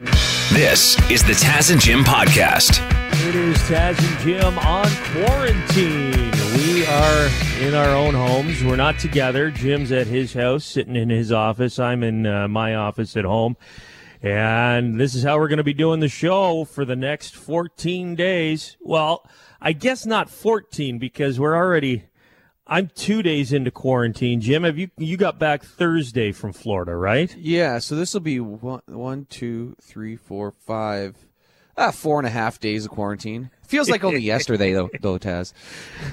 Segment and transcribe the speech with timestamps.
[0.00, 2.78] This is the Taz and Jim podcast.
[3.28, 6.30] It is Taz and Jim on quarantine.
[6.56, 7.28] We are
[7.60, 8.62] in our own homes.
[8.62, 9.50] We're not together.
[9.50, 11.80] Jim's at his house, sitting in his office.
[11.80, 13.56] I'm in uh, my office at home.
[14.22, 18.14] And this is how we're going to be doing the show for the next 14
[18.14, 18.76] days.
[18.80, 19.28] Well,
[19.60, 22.04] I guess not 14 because we're already
[22.68, 24.40] I'm two days into quarantine.
[24.40, 27.34] Jim, have you you got back Thursday from Florida, right?
[27.36, 31.16] Yeah, so this will be one, one, two, three, four, five,
[31.78, 33.50] ah, four and a half days of quarantine.
[33.66, 35.52] Feels like only yesterday, though, though, Taz.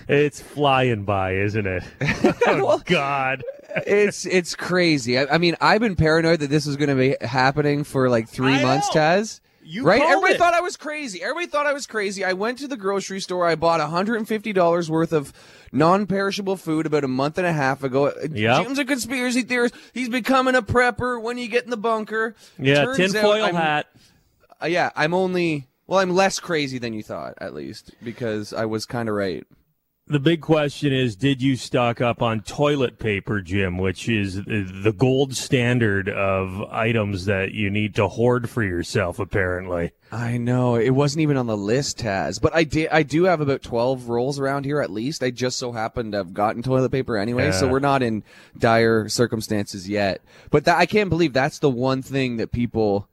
[0.08, 1.84] It's flying by, isn't it?
[2.48, 3.44] Oh Well, God!
[3.86, 5.18] it's it's crazy.
[5.20, 8.30] I, I mean, I've been paranoid that this was going to be happening for like
[8.30, 9.02] three I months, know.
[9.02, 9.42] Taz.
[9.66, 10.02] You right?
[10.02, 10.38] Everybody it.
[10.38, 11.24] thought I was crazy.
[11.24, 12.24] Everybody thought I was crazy.
[12.24, 13.48] I went to the grocery store.
[13.48, 15.34] I bought $150 worth of
[15.72, 18.14] non-perishable food about a month and a half ago.
[18.30, 18.64] Yep.
[18.64, 19.74] Jim's a conspiracy theorist.
[19.94, 22.36] He's becoming a prepper when you get in the bunker.
[22.60, 23.88] Yeah, Turns out tinfoil hat.
[24.62, 28.66] Uh, yeah, I'm only well, I'm less crazy than you thought, at least, because I
[28.66, 29.46] was kind of right.
[30.08, 34.94] The big question is, did you stock up on toilet paper, Jim, which is the
[34.96, 39.94] gold standard of items that you need to hoard for yourself, apparently.
[40.12, 42.90] I know it wasn't even on the list, Taz, but I did.
[42.92, 45.24] I do have about twelve rolls around here at least.
[45.24, 48.24] I just so happened to have gotten toilet paper anyway, so we're not in
[48.60, 50.22] dire circumstances yet.
[50.52, 53.10] But that, I can't believe that's the one thing that people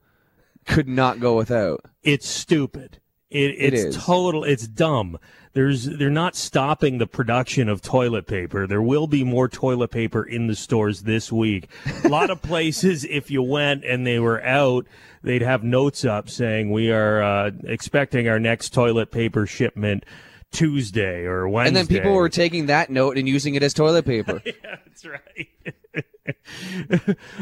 [0.67, 1.85] could not go without.
[2.03, 2.99] It's stupid.
[3.33, 4.43] It, It it's total.
[4.43, 5.19] It's dumb.
[5.53, 8.65] There's they're not stopping the production of toilet paper.
[8.65, 11.69] There will be more toilet paper in the stores this week.
[12.03, 14.87] A lot of places, if you went and they were out,
[15.21, 20.05] they'd have notes up saying we are uh, expecting our next toilet paper shipment
[20.53, 21.67] Tuesday or Wednesday.
[21.67, 24.41] And then people were taking that note and using it as toilet paper.
[24.45, 24.53] yeah,
[24.85, 25.49] that's right.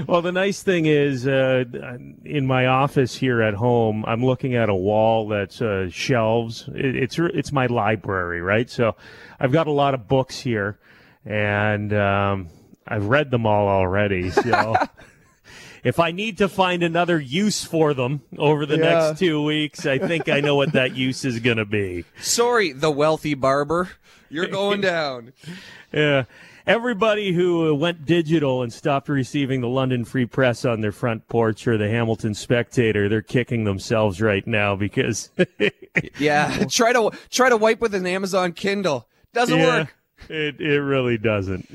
[0.07, 1.65] well, the nice thing is, uh,
[2.25, 6.67] in my office here at home, I'm looking at a wall that's uh, shelves.
[6.73, 8.69] It, it's it's my library, right?
[8.69, 8.95] So
[9.39, 10.79] I've got a lot of books here,
[11.25, 12.47] and um,
[12.87, 14.31] I've read them all already.
[14.31, 14.75] So.
[15.83, 18.83] If I need to find another use for them over the Yeah.
[19.07, 22.05] next two weeks, I think I know what that use is going to be.
[22.19, 23.89] Sorry, the wealthy barber,
[24.29, 25.33] you're going down.
[25.93, 26.23] Yeah.
[26.65, 31.27] Everybody who uh, went digital and stopped receiving the London Free Press on their front
[31.27, 35.31] porch or the Hamilton Spectator, they're kicking themselves right now because
[36.19, 39.05] Yeah, try to try to wipe with an Amazon Kindle.
[39.33, 39.95] Doesn't Yeah, work.
[40.29, 41.67] It it really doesn't.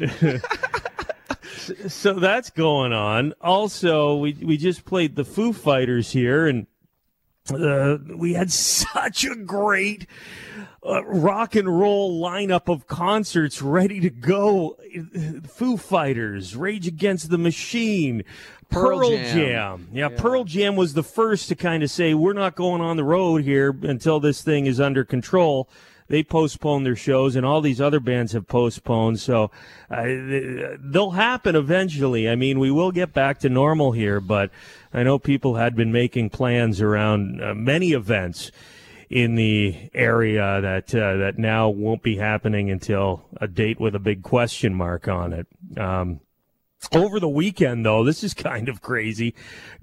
[1.88, 3.34] So that's going on.
[3.41, 6.66] Also, we we just played the Foo Fighters here, and
[7.53, 10.06] uh, we had such a great
[10.84, 14.77] uh, rock and roll lineup of concerts ready to go.
[15.49, 18.25] Foo Fighters, Rage Against the Machine,
[18.71, 19.34] Pearl Pearl, Jam.
[19.34, 19.88] Jam.
[19.93, 23.04] Yeah, Pearl Jam was the first to kind of say, we're not going on the
[23.04, 25.69] road here until this thing is under control.
[26.09, 29.21] They postponed their shows, and all these other bands have postponed.
[29.21, 29.50] So
[29.91, 30.05] uh,
[30.78, 32.28] they'll happen eventually.
[32.28, 34.50] I mean, we will get back to normal here, but
[34.93, 38.50] I know people had been making plans around uh, many events
[39.09, 44.00] in the area that uh, that now won't be happening until a date with a
[44.00, 45.47] big question mark on it.
[45.78, 46.21] Um,
[46.93, 49.34] over the weekend, though, this is kind of crazy.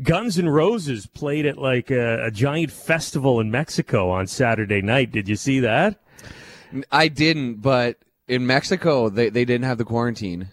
[0.01, 5.11] Guns N' Roses played at like a, a giant festival in Mexico on Saturday night.
[5.11, 5.99] Did you see that?
[6.91, 7.97] I didn't, but
[8.27, 10.49] in Mexico they, they didn't have the quarantine.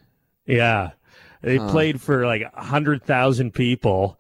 [0.47, 0.91] Yeah.
[1.43, 4.19] They played for like a hundred thousand people,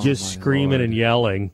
[0.00, 0.80] just screaming Lord.
[0.80, 1.52] and yelling.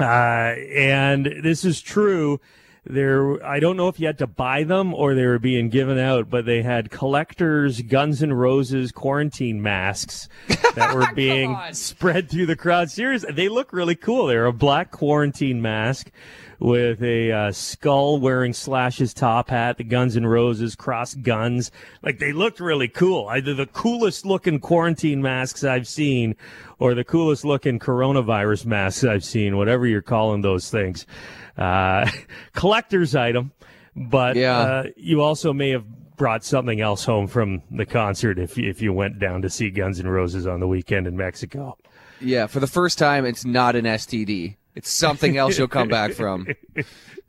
[0.00, 2.40] Uh, and this is true.
[2.88, 5.98] There, I don't know if you had to buy them or they were being given
[5.98, 10.28] out, but they had collectors Guns N' Roses quarantine masks
[10.76, 12.90] that were being spread through the crowd.
[12.90, 14.28] Seriously, they look really cool.
[14.28, 16.12] They're a black quarantine mask
[16.58, 21.70] with a uh, skull wearing Slash's top hat, the Guns N' Roses cross guns.
[22.02, 23.28] Like they looked really cool.
[23.28, 26.34] Either the coolest looking quarantine masks I've seen
[26.78, 31.06] or the coolest looking coronavirus masks I've seen, whatever you're calling those things.
[31.56, 32.08] Uh,
[32.54, 33.52] collector's item,
[33.94, 34.58] but Yeah.
[34.58, 35.84] uh, you also may have
[36.16, 40.00] brought something else home from the concert if if you went down to see Guns
[40.00, 41.76] N' Roses on the weekend in Mexico.
[42.20, 44.56] Yeah, for the first time, it's not an STD.
[44.76, 46.46] It's something else you'll come back from.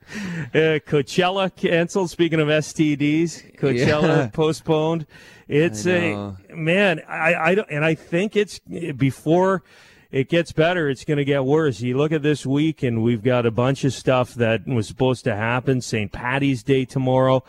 [0.09, 2.09] Uh, Coachella canceled.
[2.09, 4.27] Speaking of STDs, Coachella Yeah.
[4.31, 5.05] postponed.
[5.49, 7.01] It's a man.
[7.09, 9.63] I, I don't, and I think it's before
[10.09, 10.89] it gets better.
[10.89, 11.81] It's going to get worse.
[11.81, 15.25] You look at this week, and we've got a bunch of stuff that was supposed
[15.25, 15.81] to happen.
[15.81, 16.09] St.
[16.09, 17.43] Patty's Day tomorrow.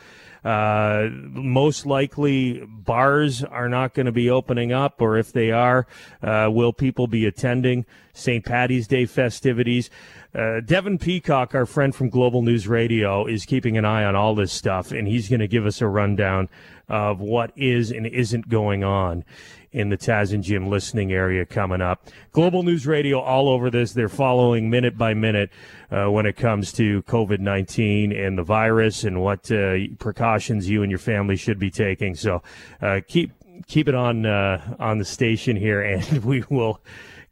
[0.44, 5.86] Uh, most likely, bars are not going to be opening up, or if they are,
[6.22, 7.86] uh, will people be attending
[8.18, 8.44] St.
[8.44, 9.90] Patty's Day festivities?
[10.34, 14.34] Uh, Devin Peacock, our friend from Global News Radio, is keeping an eye on all
[14.34, 16.48] this stuff, and he's going to give us a rundown
[16.88, 19.24] of what is and isn't going on
[19.72, 22.06] in the Taz and Jim listening area coming up.
[22.32, 23.92] Global News Radio all over this.
[23.92, 25.50] They're following minute by minute
[25.90, 30.82] uh, when it comes to COVID 19 and the virus and what uh, precautions you
[30.82, 32.14] and your family should be taking.
[32.14, 32.42] So
[32.80, 33.32] uh, keep
[33.66, 36.80] keep it on uh, on the station here, and we will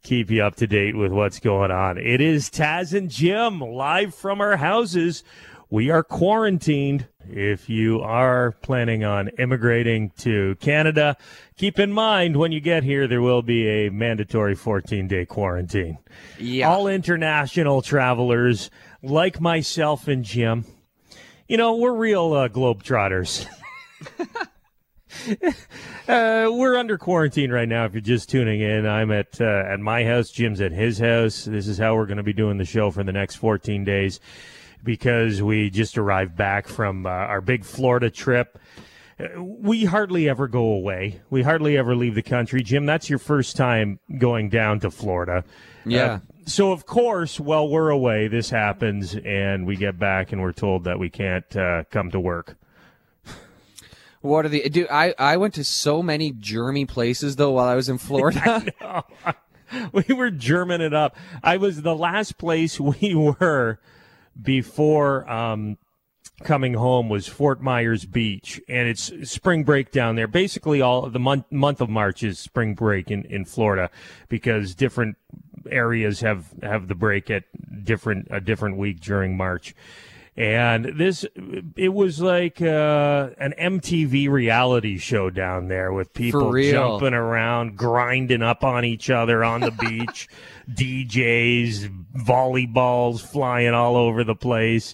[0.07, 1.97] keep you up to date with what's going on.
[1.97, 5.21] It is Taz and Jim live from our houses.
[5.69, 7.07] We are quarantined.
[7.29, 11.17] If you are planning on immigrating to Canada,
[11.57, 15.97] keep in mind when you get here, there will be a mandatory 14 day quarantine.
[16.39, 16.69] Yeah.
[16.69, 18.71] All international travelers,
[19.03, 20.63] like myself and Jim,
[21.49, 23.45] you know, we're real uh, globetrotters.
[26.07, 27.83] Uh, we're under quarantine right now.
[27.83, 30.29] If you're just tuning in, I'm at uh, at my house.
[30.29, 31.43] Jim's at his house.
[31.43, 34.21] This is how we're going to be doing the show for the next 14 days
[34.85, 38.57] because we just arrived back from uh, our big Florida trip.
[39.37, 41.19] We hardly ever go away.
[41.29, 42.63] We hardly ever leave the country.
[42.63, 45.43] Jim, that's your first time going down to Florida.
[45.85, 46.05] Yeah.
[46.05, 50.53] Uh, so of course, while we're away, this happens, and we get back, and we're
[50.53, 52.55] told that we can't uh, come to work.
[54.27, 54.87] What are the dude?
[54.89, 58.63] I I went to so many germy places though while I was in Florida.
[59.91, 61.15] we were German it up.
[61.43, 63.79] I was the last place we were
[64.39, 65.77] before um,
[66.43, 70.27] coming home was Fort Myers Beach, and it's spring break down there.
[70.27, 73.89] Basically, all the month month of March is spring break in, in Florida
[74.29, 75.17] because different
[75.69, 77.43] areas have have the break at
[77.83, 79.73] different a different week during March.
[80.37, 81.25] And this,
[81.75, 88.43] it was like uh, an MTV reality show down there with people jumping around, grinding
[88.43, 90.29] up on each other on the beach,
[90.69, 94.93] DJs, volleyballs flying all over the place.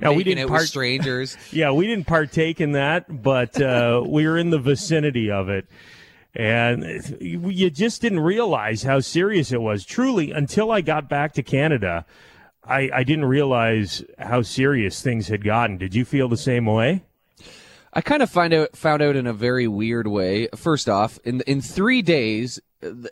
[0.00, 1.36] Now, we didn't part- strangers.
[1.52, 5.68] yeah, we didn't partake in that, but uh, we were in the vicinity of it.
[6.34, 9.84] And you just didn't realize how serious it was.
[9.84, 12.06] Truly, until I got back to Canada,
[12.70, 15.76] I, I didn't realize how serious things had gotten.
[15.76, 17.02] Did you feel the same way?
[17.92, 20.46] I kind of find out found out in a very weird way.
[20.54, 22.60] First off, in in three days,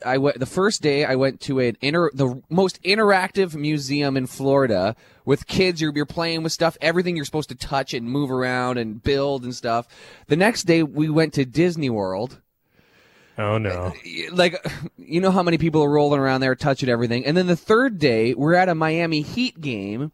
[0.07, 0.39] I went.
[0.39, 4.95] The first day, I went to an inter the most interactive museum in Florida
[5.25, 5.81] with kids.
[5.81, 9.43] You're you're playing with stuff, everything you're supposed to touch and move around and build
[9.43, 9.89] and stuff.
[10.29, 12.41] The next day, we went to Disney World.
[13.39, 13.71] Oh, no.
[13.71, 13.93] Uh,
[14.33, 14.67] like,
[14.99, 17.25] you know how many people are rolling around there, touching everything.
[17.25, 20.11] And then the third day, we're at a Miami Heat game.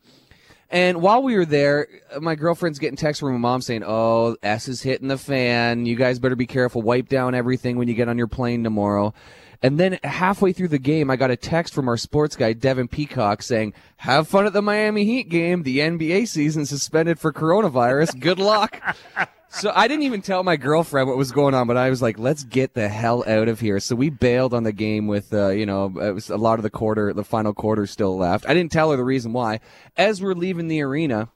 [0.71, 1.89] And while we were there,
[2.21, 5.87] my girlfriend's getting texts from my mom saying, "Oh, S is hitting the fan.
[5.87, 6.83] You guys better be careful.
[6.83, 9.15] Wipe down everything when you get on your plane tomorrow."
[9.63, 12.89] And then halfway through the game, I got a text from our sports guy, Devin
[12.89, 15.63] Peacock, saying, "Have fun at the Miami Heat game.
[15.63, 18.19] The NBA season suspended for coronavirus.
[18.19, 18.81] Good luck."
[19.55, 22.19] So I didn't even tell my girlfriend what was going on, but I was like,
[22.19, 25.51] "Let's get the hell out of here." So we bailed on the game with, uh,
[25.51, 28.49] you know, it was a lot of the quarter, the final quarter still left.
[28.49, 29.61] I didn't tell her the reason why.
[29.97, 31.29] As we're leaving the arena,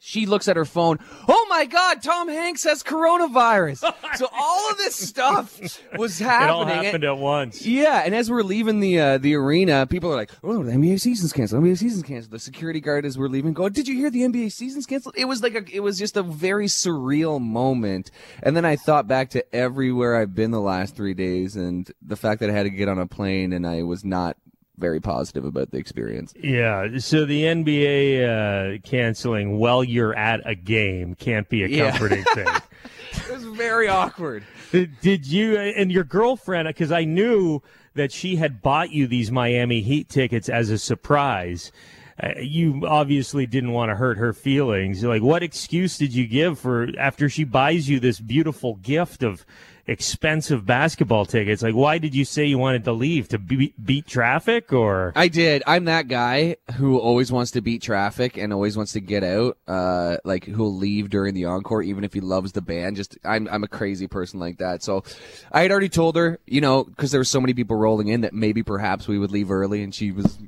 [0.00, 0.98] she looks at her phone.
[1.28, 3.78] Oh my God, Tom Hanks has coronavirus.
[4.16, 5.60] so all of this stuff
[5.96, 6.48] was happening.
[6.48, 7.64] It all happened at once.
[7.64, 11.00] Yeah, and as we're leaving the uh, the arena, people are like, "Oh, the NBA
[11.00, 11.62] season's canceled.
[11.62, 14.50] NBA season's canceled." The security guard as we're leaving, going, "Did you hear the NBA
[14.52, 18.10] season's canceled?" It was like a, it was just a very surreal moment.
[18.42, 22.16] And then I thought back to everywhere I've been the last three days, and the
[22.16, 24.36] fact that I had to get on a plane, and I was not
[24.80, 26.34] very positive about the experience.
[26.42, 31.90] Yeah, so the NBA uh, canceling while you're at a game can't be a Yeah.
[31.90, 32.48] comforting thing.
[33.12, 34.42] It was very awkward.
[34.72, 36.68] Did you and your girlfriend?
[36.68, 37.60] Because I knew
[37.94, 41.72] that she had bought you these Miami Heat tickets as a surprise.
[42.22, 45.02] Uh, you obviously didn't want to hurt her feelings.
[45.02, 49.44] Like, what excuse did you give for after she buys you this beautiful gift of
[49.90, 51.62] expensive basketball tickets?
[51.62, 55.12] Like, why did you say you wanted to leave to be- beat traffic or?
[55.16, 55.64] I did.
[55.66, 59.58] I'm that guy who always wants to beat traffic and always wants to get out.
[59.66, 62.96] Uh, like who'll leave during the encore, even if he loves the band.
[62.96, 64.82] Just I'm I'm a crazy person like that.
[64.82, 65.02] So
[65.50, 68.20] I had already told her, you know, because there were so many people rolling in
[68.20, 70.38] that maybe perhaps we would leave early, and she was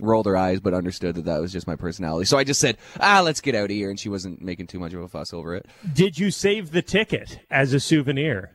[0.00, 2.24] rolled her eyes but understood that that was just my personality.
[2.24, 4.78] So I just said, ah, let's get out of here, and she wasn't making too
[4.78, 5.66] much of a fuss over it.
[5.92, 8.52] Did you save the ticket as a souvenir?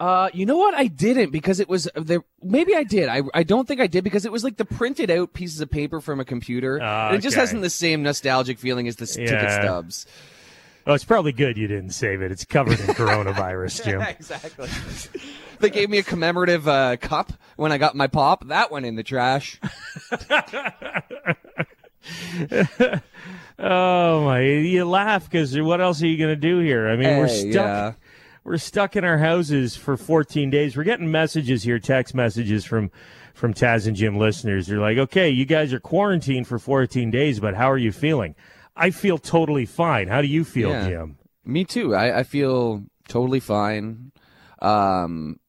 [0.00, 0.72] Uh, you know what?
[0.74, 2.24] I didn't because it was there.
[2.42, 3.10] Maybe I did.
[3.10, 5.70] I I don't think I did because it was like the printed out pieces of
[5.70, 6.80] paper from a computer.
[6.80, 7.42] And It just okay.
[7.42, 10.06] hasn't the same nostalgic feeling as the s- ticket stubs.
[10.86, 12.32] Oh, it's probably good you didn't save it.
[12.32, 14.00] It's covered in coronavirus, Jim.
[14.08, 14.68] exactly.
[15.58, 18.46] they gave me a commemorative uh, cup when I got my pop.
[18.48, 19.60] That went in the trash.
[23.58, 24.40] oh my!
[24.40, 26.88] You laugh because what else are you going to do here?
[26.88, 27.96] I mean, we're Hey, stuck.
[28.44, 30.76] We're stuck in our houses for 14 days.
[30.76, 32.90] We're getting messages here, text messages from
[33.34, 34.66] from Taz and Jim listeners.
[34.66, 38.34] They're like, "Okay, you guys are quarantined for 14 days, but how are you feeling?"
[38.76, 40.08] I feel totally fine.
[40.08, 40.88] How do you feel, Yeah.
[40.88, 41.16] Jim?
[41.44, 41.94] Me too.
[41.94, 44.12] I, I feel totally fine.
[44.62, 45.39] Um,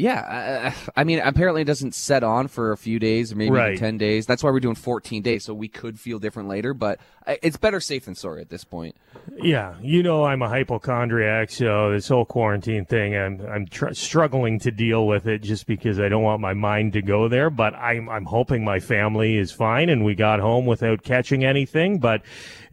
[0.00, 3.50] yeah, I, I mean, apparently it doesn't set on for a few days, or maybe
[3.50, 3.78] Right.
[3.78, 4.24] 10 days.
[4.24, 7.58] That's why we're doing 14 days, so we could feel different later, but uh, it's
[7.58, 8.96] better safe than sorry at this point.
[9.36, 14.58] Yeah, you know I'm a hypochondriac, so this whole quarantine thing, I'm I'm tr- struggling
[14.60, 17.50] to deal with it just because I don't want my mind to go there.
[17.50, 21.98] But I'm I'm hoping my family is fine and we got home without catching anything.
[21.98, 22.22] But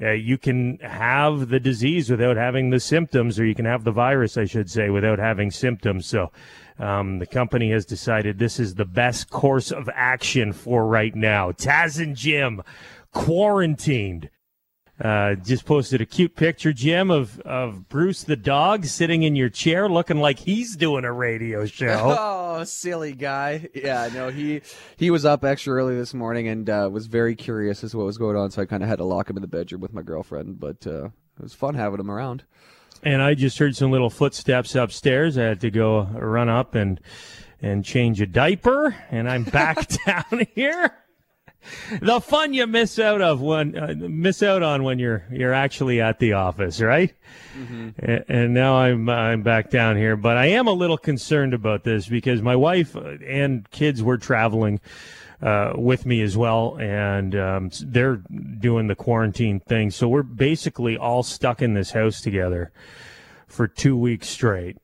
[0.02, 3.92] uh, you can have the disease without having the symptoms, or you can have the
[3.92, 6.06] virus, I should say, without having symptoms.
[6.06, 6.32] So.
[6.80, 11.52] Um, the company has decided this is the best course of action for right now.
[11.52, 12.62] Taz and Jim
[13.12, 14.30] quarantined.
[15.00, 19.50] Uh, just posted a cute picture, Jim, of, of Bruce the dog sitting in your
[19.50, 22.16] chair looking like he's doing a radio show.
[22.58, 23.70] Oh, silly guy.
[23.76, 24.62] Yeah, no, he
[24.96, 28.08] he was up extra early this morning and uh, was very curious as to what
[28.08, 29.94] was going on, so I kind of had to lock him in the bedroom with
[29.94, 32.46] my girlfriend, but uh, it was fun having him around.
[33.04, 35.38] And I just heard some little footsteps upstairs.
[35.38, 37.00] I had to go run up and
[37.62, 40.94] and change a diaper, and I'm back down here.
[42.02, 46.00] The fun you miss out of when uh, miss out on when you're you're actually
[46.00, 47.14] at the office, right?
[48.02, 51.84] A- And now I'm I'm back down here, but I am a little concerned about
[51.84, 54.80] this because my wife and kids were traveling
[55.42, 58.18] uh, with me as well, and um, they're
[58.60, 59.92] doing the quarantine thing.
[59.92, 62.72] So we're basically all stuck in this house together
[63.48, 64.78] for two weeks straight.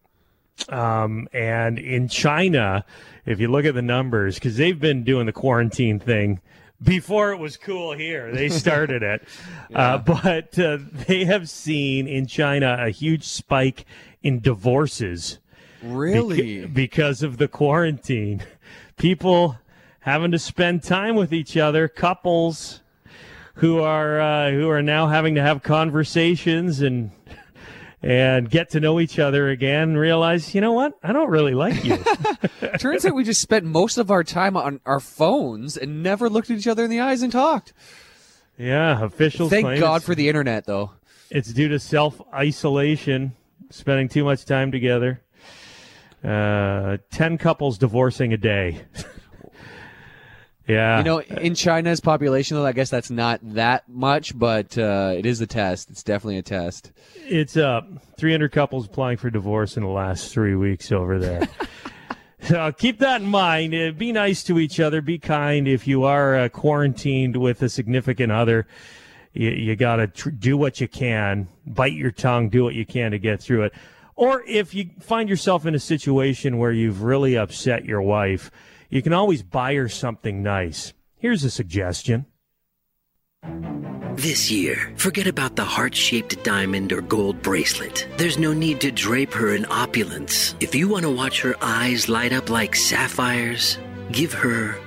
[0.69, 2.85] Um, and in China,
[3.25, 6.39] if you look at the numbers, because they've been doing the quarantine thing
[6.83, 9.23] before it was cool here, they started it.
[9.75, 13.85] uh, but uh, they have seen in China a huge spike
[14.21, 15.39] in divorces
[15.83, 16.65] beca- Really?
[16.65, 18.43] because of the quarantine.
[18.97, 19.57] People
[20.03, 22.81] having to spend time with each other, couples
[23.55, 27.11] who are uh, who are now having to have conversations and
[28.01, 30.93] and get to know each other again and realize, you know what?
[31.01, 31.97] I don't really like you.
[32.79, 36.49] Turns out we just spent most of our time on our phones and never looked
[36.49, 37.71] at each other in the eyes and talked.
[38.57, 40.91] yeah, officials Thank God for the internet, though.
[41.29, 43.33] it's due to self isolation,
[43.69, 45.21] spending too much time together.
[46.21, 48.81] Uh, ten couples divorcing a day.
[50.67, 55.13] yeah, You know, in China's population, though, I guess that's not that much, but uh,
[55.15, 55.89] it is a test.
[55.89, 56.91] It's definitely a test.
[57.25, 57.87] It's up.
[58.17, 61.49] 300 couples applying for divorce in the last three weeks over there.
[62.41, 63.75] so keep that in mind.
[63.75, 65.01] Uh, be nice to each other.
[65.01, 65.67] Be kind.
[65.67, 68.65] If you are uh, quarantined with a significant other,
[69.33, 71.49] you, you got to tr- do what you can.
[71.67, 72.47] Bite your tongue.
[72.47, 73.73] Do what you can to get through it.
[74.15, 78.49] Or if you find yourself in a situation where you've really upset your wife,
[78.93, 80.93] you can always buy her something nice.
[81.17, 82.27] Here's a suggestion.
[84.13, 88.07] This year, forget about the heart shaped diamond or gold bracelet.
[88.17, 90.53] There's no need to drape her in opulence.
[90.59, 93.79] If you want to watch her eyes light up like sapphires,
[94.11, 94.77] give her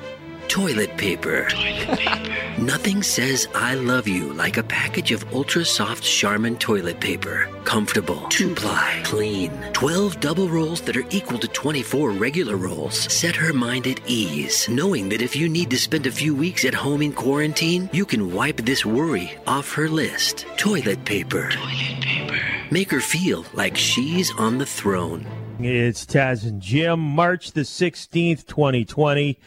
[0.49, 1.49] toilet paper.
[1.49, 2.63] Toilet paper.
[2.63, 7.49] Nothing says I love you like a package of ultra soft Charmin toilet paper.
[7.65, 9.51] Comfortable, two ply, clean.
[9.73, 12.97] 12 double rolls that are equal to 24 regular rolls.
[13.13, 16.65] Set her mind at ease, knowing that if you need to spend a few weeks
[16.65, 20.47] at home in quarantine, you can wipe this worry off her list.
[20.57, 21.51] Toilet paper.
[21.51, 22.41] Toilet paper.
[22.71, 25.27] Make her feel like she's on the throne.
[25.59, 29.39] It's Taz and Jim, March the 16th, 2020.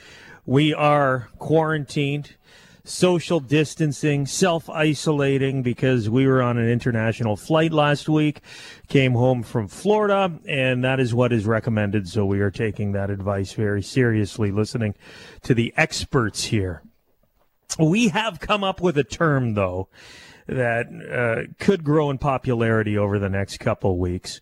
[0.49, 2.35] We are quarantined,
[2.83, 8.41] social distancing, self isolating because we were on an international flight last week,
[8.87, 12.09] came home from Florida, and that is what is recommended.
[12.09, 14.95] So we are taking that advice very seriously, listening
[15.43, 16.81] to the experts here.
[17.77, 19.87] We have come up with a term, though,
[20.47, 24.41] that uh, could grow in popularity over the next couple weeks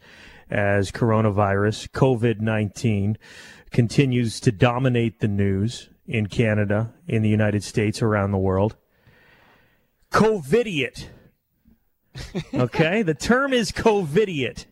[0.49, 3.17] as coronavirus, COVID 19,
[3.71, 8.75] continues to dominate the news in Canada, in the United States, around the world.
[10.11, 11.07] COVIDiot.
[12.53, 14.65] Okay, the term is COVIDiot.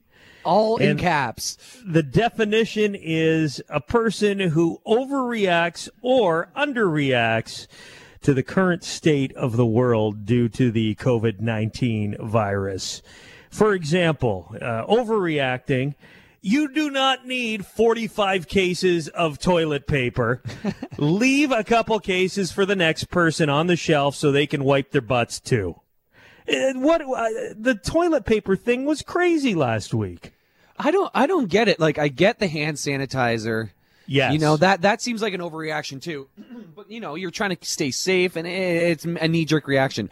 [0.44, 1.58] All in And- caps.
[1.86, 7.68] The definition is a person who overreacts or underreacts
[8.22, 13.04] to the current state of the world due to the COVID 19 virus.
[13.52, 15.94] For example, uh, overreacting.
[16.48, 20.44] You do not need 45 cases of toilet paper.
[21.00, 24.92] Leave a couple cases for the next person on the shelf so they can wipe
[24.92, 25.80] their butts too.
[26.48, 30.34] And what uh, the toilet paper thing was crazy last week.
[30.78, 31.80] I don't I don't get it.
[31.80, 33.72] Like I get the hand sanitizer.
[34.06, 34.34] Yes.
[34.34, 36.28] You know, that that seems like an overreaction too.
[36.76, 40.12] but you know, you're trying to stay safe and it's a knee jerk reaction.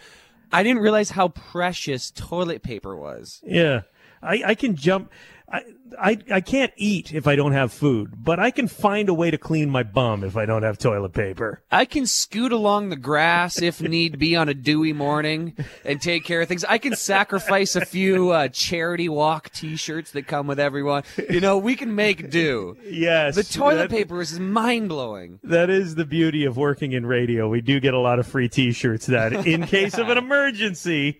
[0.51, 3.39] I didn't realize how precious toilet paper was.
[3.45, 3.81] Yeah.
[4.23, 5.11] I, I can jump.
[5.53, 5.61] I,
[5.99, 9.29] I, I can't eat if I don't have food, but I can find a way
[9.29, 11.61] to clean my bum if I don't have toilet paper.
[11.71, 15.55] I can scoot along the grass if need be on a dewy morning
[15.85, 16.65] and take care of things.
[16.65, 21.03] I can sacrifice a few uh, charity walk T-shirts that come with everyone.
[21.29, 22.75] You know, we can make do.
[22.83, 23.35] Yes.
[23.35, 25.39] The toilet that- paper is mind blowing.
[25.43, 27.47] That is the beauty of working in radio.
[27.47, 31.19] We do get a lot of free t-shirts that, in case of an emergency,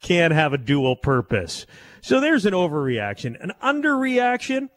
[0.00, 1.66] can have a dual purpose.
[2.04, 3.42] So there's an overreaction.
[3.42, 4.68] An underreaction,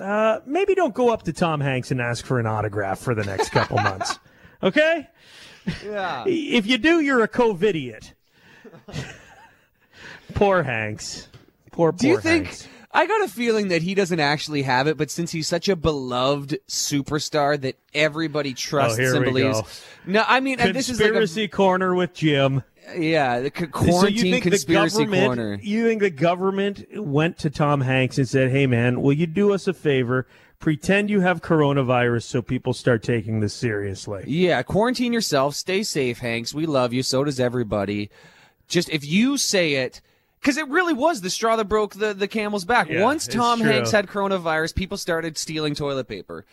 [0.00, 3.24] uh, maybe don't go up to Tom Hanks and ask for an autograph for the
[3.24, 4.20] next couple months.
[4.62, 5.08] Okay?
[5.84, 6.22] Yeah.
[6.28, 8.12] If you do, you're a COVIDiot.
[10.34, 11.26] Poor Hanks.
[11.72, 12.44] Poor, poor Do you think?
[12.46, 12.68] Hanks.
[12.92, 15.74] I got a feeling that he doesn't actually have it, but since he's such a
[15.74, 19.60] beloved superstar that everybody trusts Oh, here and we believes.
[19.60, 19.66] go.
[20.06, 22.62] No, I mean, and this is like Conspiracy corner with Jim.
[22.96, 25.58] Yeah, the c- So quarantine you conspiracy the government, corner.
[25.62, 29.52] You think the government went to Tom Hanks and said, "Hey, man, will you do
[29.52, 30.26] us a favor?
[30.58, 35.54] Pretend you have coronavirus, so people start taking this seriously." Yeah, quarantine yourself.
[35.54, 36.54] Stay safe, Hanks.
[36.54, 37.02] We love you.
[37.02, 38.10] So does everybody.
[38.68, 40.00] Just if you say it,
[40.40, 42.88] because it really was the straw that broke the, the camel's back.
[42.88, 43.60] Yeah, Once Tom.
[43.60, 46.44] Hanks had coronavirus, people started stealing toilet paper.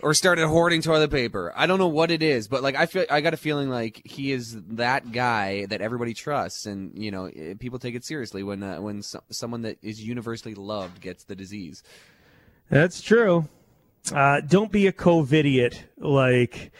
[0.00, 1.52] Or started hoarding toilet paper.
[1.56, 4.02] I don't know what it is, but like I feel I got a feeling like
[4.04, 8.42] he is that guy that everybody trusts, and you know eh, people take it seriously
[8.42, 11.82] when uh, when so- someone that is universally loved gets the disease.
[12.70, 13.48] That's true.
[14.12, 16.72] Uh, don't be a COVIDiot like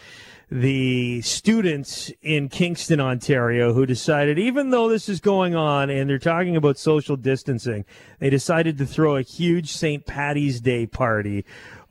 [0.51, 6.19] the students in Kingston, Ontario, who decided, even though this is going on and they're
[6.19, 7.85] talking about social distancing,
[8.19, 10.07] they decided to throw a huge St.
[10.07, 11.45] Patty's Day party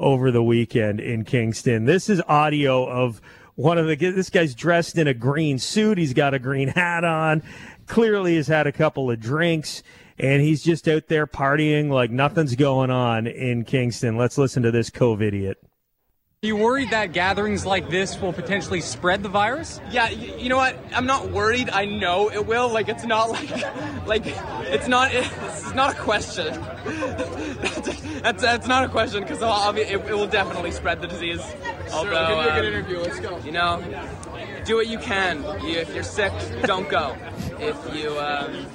[0.03, 1.85] over the weekend in Kingston.
[1.85, 3.21] This is audio of
[3.55, 5.97] one of the, this guy's dressed in a green suit.
[5.97, 7.41] He's got a green hat on,
[7.87, 9.81] clearly has had a couple of drinks
[10.19, 14.17] and he's just out there partying like nothing's going on in Kingston.
[14.17, 15.55] Let's listen to this COVIDiot.
[16.43, 19.79] Are you worried that gatherings like this will potentially spread the virus?
[19.91, 20.77] Yeah, y- you know what?
[20.93, 21.69] I'm not worried.
[21.69, 22.67] I know it will.
[22.67, 23.49] Like it's not like,
[24.05, 25.11] like it's not.
[25.63, 26.53] It's not a question.
[26.83, 29.41] that's, that's that's not a question because
[29.77, 31.41] it, it will definitely spread the disease.
[31.93, 32.97] Although, give you a good um, interview.
[32.99, 33.39] Let's go.
[33.39, 33.81] You know,
[34.65, 35.41] do what you can.
[35.61, 37.15] You, if you're sick, don't go.
[37.59, 38.67] If you um,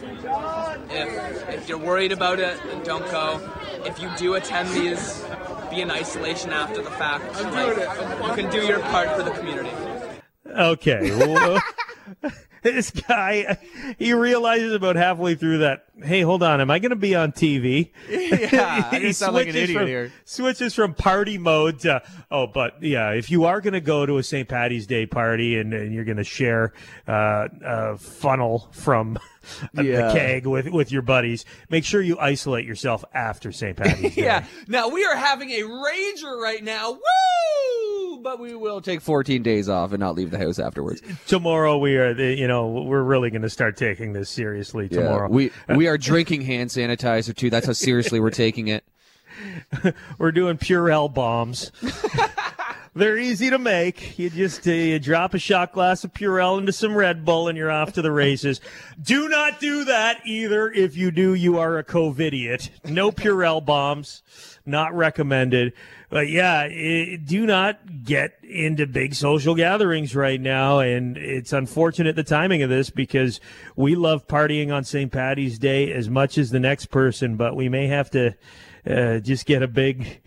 [0.91, 3.41] if if you're worried about it, then don't go.
[3.85, 5.25] If you do attend these,
[5.71, 7.25] be in isolation after the fact.
[7.37, 8.27] I'm Like, doing it.
[8.27, 9.71] You can do your part for the community.
[10.47, 11.11] Okay.
[11.15, 11.61] well,
[12.63, 13.59] this guy,
[13.99, 17.33] he realizes about halfway through that, hey, hold on, am I going to be on
[17.33, 17.91] TV?
[18.09, 20.13] Yeah, he sound like an switches idiot from, here.
[20.25, 24.19] Switches from party mode to, oh, but yeah, if you are going to go to
[24.19, 24.49] a St.
[24.49, 26.73] Patty's Day party and, and you're going to share
[27.07, 29.19] uh, a funnel from
[29.77, 30.11] a, Yeah.
[30.11, 33.77] a keg with, with your buddies, make sure you isolate yourself after St.
[33.77, 34.23] Patty's Day.
[34.23, 34.45] Yeah.
[34.67, 36.93] Now we are having a rager right now.
[36.93, 36.99] Woo!
[38.23, 41.03] But we will take 14 days off and not leave the house afterwards.
[41.27, 45.29] Tomorrow we are, the, you know, we're really going to start taking this seriously tomorrow.
[45.29, 47.51] We uh, we are drinking hand sanitizer too.
[47.51, 48.85] That's how seriously we're taking it.
[50.19, 51.71] We're doing Purell bombs.
[52.99, 54.19] They're easy to make.
[54.19, 57.57] You just uh, you drop a shot glass of Purell into some Red Bull and
[57.57, 58.61] you're off to the races.
[59.01, 60.69] do not do that either.
[60.73, 62.91] If you do, you are a COVIDiot.
[62.91, 64.25] No Purell bombs.
[64.67, 65.75] Not recommended.
[66.11, 70.81] But yeah, i do not get into big social gatherings right now.
[70.81, 73.39] And it's unfortunate the timing of this because
[73.77, 75.13] we love partying on St.
[75.13, 78.35] Patty's Day as much as the next person, but we may have to
[78.85, 80.21] uh, just get a big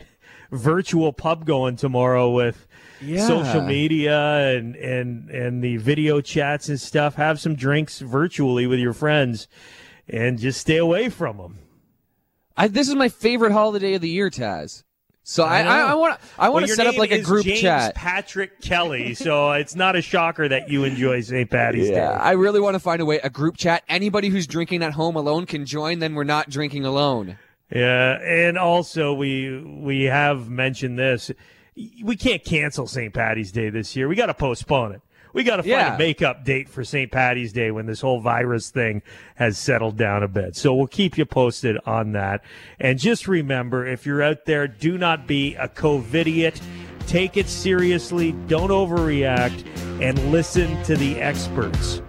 [0.52, 2.68] virtual pub going tomorrow with
[3.02, 3.26] Yeah.
[3.28, 7.16] social media and and and the video chats and stuff.
[7.16, 9.48] Have some drinks virtually with your friends,
[10.08, 11.58] and just stay away from them.
[12.58, 14.84] I, this is my favorite holiday of the year, Taz.
[15.24, 15.70] So I know.
[15.70, 17.96] I, I want I want Well, to your set up like a group James chat.
[17.96, 21.50] Patrick Kelly, so it's not a shocker that you enjoy St.
[21.50, 22.06] Patty's Yeah, Day.
[22.20, 23.84] I really want to find a way a group chat.
[23.88, 26.00] Anybody who's drinking at home alone can join.
[26.00, 27.38] Then we're not drinking alone.
[27.73, 31.31] Yeah, and also we we have mentioned this.
[32.03, 33.13] We can't cancel St.
[33.13, 34.07] Patty's Day this year.
[34.07, 35.01] We got to postpone it.
[35.34, 35.95] we got to find Yeah.
[35.95, 37.10] a makeup date for St.
[37.10, 39.01] Patty's Day when this whole virus thing
[39.36, 40.57] has settled down a bit.
[40.57, 42.43] So we'll keep you posted on that.
[42.81, 46.60] And just remember, if you're out there, do not be a COVIDiot.
[47.07, 48.34] Take it seriously.
[48.47, 49.65] Don't overreact
[50.01, 52.01] and listen to the experts.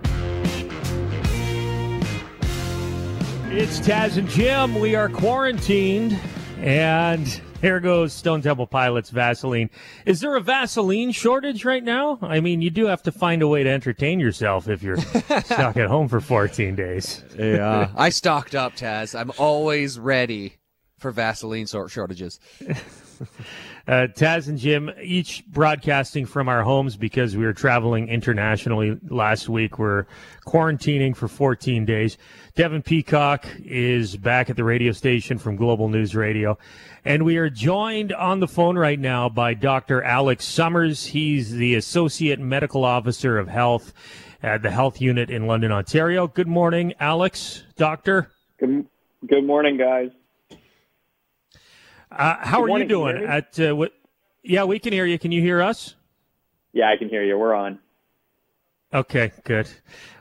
[3.55, 4.81] It's Taz and Jim.
[4.81, 6.19] We are quarantined,
[6.57, 7.29] and
[7.61, 9.69] here goes Stone Temple Pilots Vaseline.
[10.07, 12.19] Is there a Vaseline shortage right now?
[12.23, 14.97] I mean, you do have to find a way to entertain yourself if you're
[15.45, 17.23] stuck at home for 14 days.
[17.39, 17.91] Yeah.
[17.95, 19.15] I stocked up, Taz.
[19.19, 20.55] I'm always ready
[20.99, 22.41] for Vaseline shortages.
[23.87, 29.49] Uh, Taz and Jim, each broadcasting from our homes because we were traveling internationally last
[29.49, 29.79] week.
[29.79, 30.07] We're
[30.47, 32.17] quarantining for 14 days.
[32.55, 36.59] Devin Peacock is back at the radio station from Global News Radio.
[37.05, 40.03] And we are joined on the phone right now by Dr.
[40.03, 41.07] Alex Summers.
[41.07, 43.93] He's the Associate Medical Officer of Health
[44.43, 46.29] at the Health Unit in London, Ontario.
[46.29, 48.31] Good morning, Alex, Doctor.
[48.61, 48.87] Good,
[49.27, 50.11] good morning, guys.
[52.13, 52.91] Uh, how Good are morning.
[52.91, 53.31] you Can you doing?
[53.31, 53.93] At uh, what?
[54.43, 55.19] Yeah, we can hear you.
[55.19, 55.95] Can you hear us?
[56.73, 57.39] Yeah, I can hear you.
[57.39, 57.79] We're on.
[58.95, 59.67] Okay, good.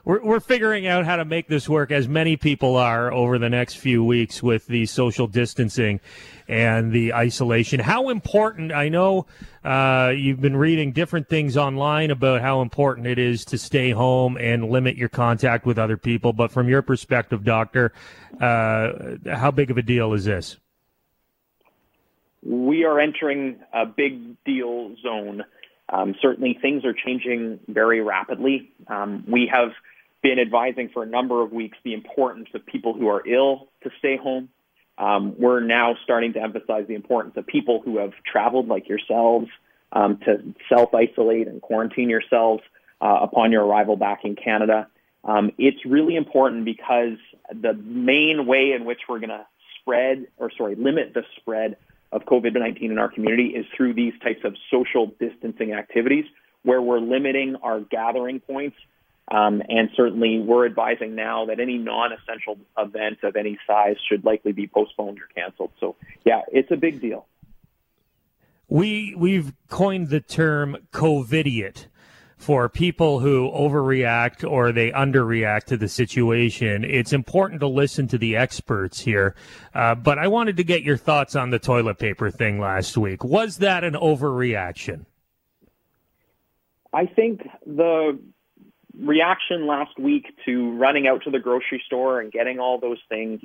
[0.02, 3.50] We're we're figuring out how to make this work, as many people are over the
[3.50, 6.00] next few weeks with the social distancing
[6.48, 7.80] and the isolation.
[7.80, 8.72] How important?
[8.72, 9.26] I know
[9.62, 14.38] uh, you've been reading different things online about how important it is to stay home
[14.38, 16.32] and limit your contact with other people.
[16.32, 17.92] But from your perspective, doctor,
[18.40, 20.56] uh, how big of a deal is this?
[22.44, 25.44] We are entering a big deal zone.
[25.88, 28.72] Um, certainly, things are changing very rapidly.
[28.88, 29.70] Um, we have
[30.22, 33.90] been advising for a number of weeks the importance of people who are ill to
[33.98, 34.48] stay home.
[34.98, 39.48] Um, we're now starting to emphasize the importance of people who have traveled, like yourselves,
[39.92, 42.62] um, to self isolate and quarantine yourselves
[43.00, 44.88] uh, upon your arrival back in Canada.
[45.24, 47.18] Um, it's really important because
[47.52, 49.46] the main way in which we're going to
[49.80, 51.76] spread, or sorry, limit the spread
[52.12, 56.26] of COVID 19 in our community is through these types of social distancing activities
[56.62, 58.76] where we're limiting our gathering points.
[59.30, 64.24] Um, and certainly, we're advising now that any non essential event of any size should
[64.24, 65.70] likely be postponed or canceled.
[65.80, 67.26] So, yeah, it's a big deal.
[68.68, 71.86] We we've coined the term COVIDiot
[72.42, 76.84] for people who overreact or they underreact to the situation.
[76.84, 79.36] It's important to listen to the experts here.
[79.74, 83.22] Uh, but I wanted to get your thoughts on the toilet paper thing last week.
[83.22, 85.06] Was that an overreaction?
[86.92, 88.18] I think the
[88.98, 93.40] reaction last week to running out to the grocery store and getting all those things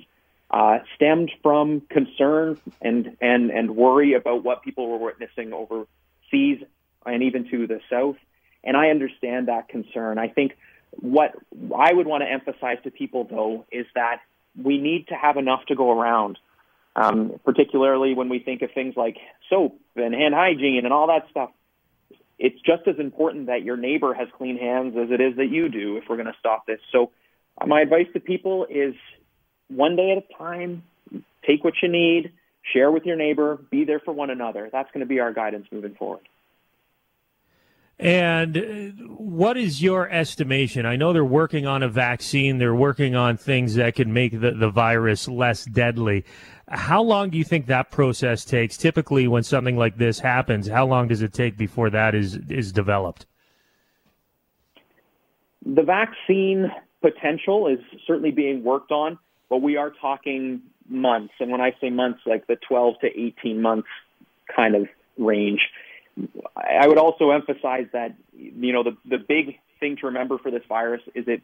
[0.49, 6.63] uh, stemmed from concern and, and, and worry about what people were witnessing overseas
[7.05, 8.17] and even to the south.
[8.67, 10.19] And I understand that concern.
[10.19, 10.51] I think
[10.91, 11.31] what
[11.75, 14.19] I would want to emphasize to people, though, is that
[14.61, 16.37] we need to have enough to go around,
[16.95, 19.15] um, particularly when we think of things like
[19.49, 21.49] soap and hand hygiene and all that stuff.
[22.37, 25.69] It's just as important that your neighbor has clean hands as it is that you
[25.69, 26.79] do if we're going to stop this.
[26.91, 27.11] So,
[27.59, 28.93] uh, my advice to people is
[29.69, 30.83] one day at a time,
[31.47, 32.33] take what you need,
[32.73, 34.69] share with your neighbor, be there for one another.
[34.71, 36.27] That's going to be our guidance moving forward.
[37.99, 40.85] And uh, what is your estimation?
[40.85, 42.59] I know they're working on a vaccine.
[42.59, 46.23] They're working on things that could make the, the virus less deadly.
[46.69, 48.77] How long do you think that process takes?
[48.77, 52.71] Typically, when something like this happens, how long does it take before that is is
[52.71, 53.25] developed?
[55.65, 59.17] The vaccine potential is certainly being worked on,
[59.49, 61.33] but we are talking months.
[61.39, 63.87] And when I say months, like the 12 to 18 months
[64.53, 65.61] kind of range.
[66.55, 70.63] I would also emphasize that, you know, the, the big thing to remember for this
[70.67, 71.41] virus is it,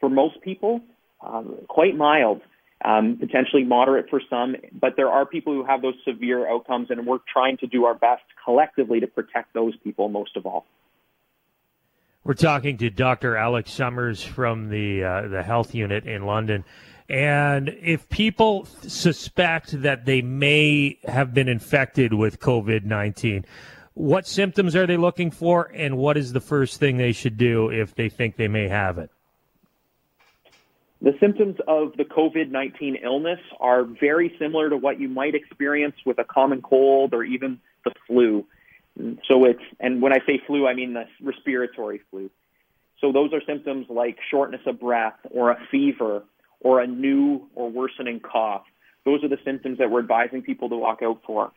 [0.00, 0.80] for most people,
[1.20, 2.40] um, quite mild,
[2.84, 7.06] um, potentially moderate for some, but there are people who have those severe outcomes, and
[7.06, 10.66] we're trying to do our best collectively to protect those people most of all.
[12.22, 13.36] We're talking to Dr.
[13.36, 16.64] Alex Summers from the uh, the health unit in London.
[17.08, 23.44] And if people suspect that they may have been infected with COVID 19,
[23.96, 27.70] what symptoms are they looking for, and what is the first thing they should do
[27.70, 29.10] if they think they may have it?
[31.00, 35.96] The symptoms of the COVID 19 illness are very similar to what you might experience
[36.04, 38.44] with a common cold or even the flu.
[39.26, 42.30] So it's, and when I say flu, I mean the respiratory flu.
[43.00, 46.22] So those are symptoms like shortness of breath or a fever
[46.60, 48.64] or a new or worsening cough.
[49.06, 51.50] Those are the symptoms that we're advising people to walk out for.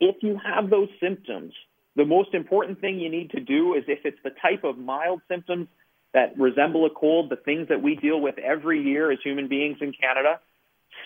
[0.00, 1.54] If you have those symptoms,
[1.96, 5.20] the most important thing you need to do is if it's the type of mild
[5.28, 5.68] symptoms
[6.14, 9.78] that resemble a cold, the things that we deal with every year as human beings
[9.80, 10.40] in Canada,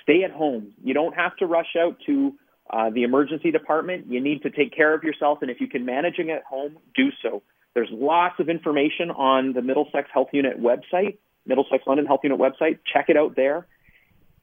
[0.02, 0.72] stay at home.
[0.82, 2.34] You don't have to rush out to
[2.70, 4.06] uh, the emergency department.
[4.08, 6.78] You need to take care of yourself, and if you can manage it at home,
[6.94, 7.42] do so.
[7.74, 12.78] There's lots of information on the Middlesex Health Unit website, Middlesex London Health Unit website.
[12.92, 13.66] Check it out there.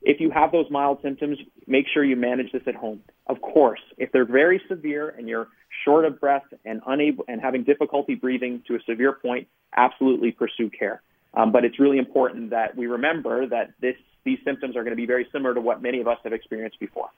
[0.01, 3.01] If you have those mild symptoms, make sure you manage this at home.
[3.27, 5.47] Of course, if they're very severe and you're
[5.83, 10.69] short of breath and unable and having difficulty breathing to a severe point, absolutely pursue
[10.69, 11.01] care.
[11.33, 14.97] Um, but it's really important that we remember that this, these symptoms are going to
[14.97, 17.09] be very similar to what many of us have experienced before.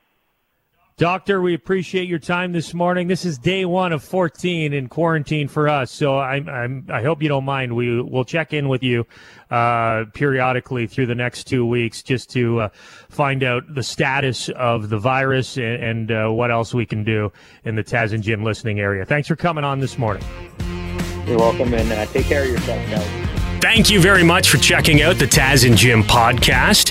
[0.97, 3.07] Doctor, we appreciate your time this morning.
[3.07, 7.23] This is day one of 14 in quarantine for us, so I'm, I'm i hope
[7.23, 7.75] you don't mind.
[7.75, 9.07] We will check in with you
[9.49, 12.69] uh, periodically through the next two weeks just to uh,
[13.09, 17.31] find out the status of the virus and, and uh, what else we can do
[17.63, 19.03] in the Taz and Jim listening area.
[19.03, 20.23] Thanks for coming on this morning.
[21.25, 23.31] You're welcome, and uh, take care of yourself, guys.
[23.61, 26.90] Thank you very much for checking out the Taz and Jim podcast.